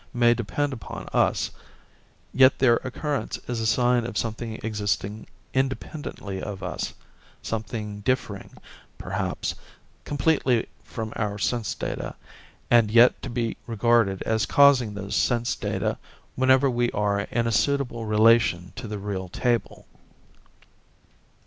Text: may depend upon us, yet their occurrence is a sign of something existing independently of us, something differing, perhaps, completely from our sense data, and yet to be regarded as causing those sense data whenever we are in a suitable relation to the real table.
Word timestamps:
may 0.15 0.33
depend 0.33 0.73
upon 0.73 1.07
us, 1.13 1.51
yet 2.33 2.57
their 2.57 2.77
occurrence 2.77 3.37
is 3.47 3.59
a 3.59 3.67
sign 3.67 4.03
of 4.03 4.17
something 4.17 4.59
existing 4.63 5.27
independently 5.53 6.41
of 6.41 6.63
us, 6.63 6.95
something 7.43 7.99
differing, 8.01 8.49
perhaps, 8.97 9.53
completely 10.03 10.67
from 10.83 11.13
our 11.17 11.37
sense 11.37 11.75
data, 11.75 12.15
and 12.71 12.89
yet 12.89 13.21
to 13.21 13.29
be 13.29 13.55
regarded 13.67 14.23
as 14.23 14.47
causing 14.47 14.95
those 14.95 15.15
sense 15.15 15.55
data 15.55 15.99
whenever 16.35 16.67
we 16.67 16.89
are 16.93 17.19
in 17.29 17.45
a 17.45 17.51
suitable 17.51 18.03
relation 18.05 18.73
to 18.75 18.87
the 18.87 18.97
real 18.97 19.29
table. 19.29 19.85